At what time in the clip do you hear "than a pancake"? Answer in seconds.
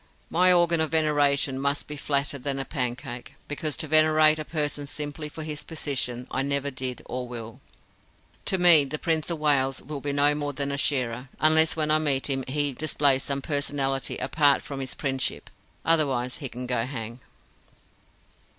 2.39-3.35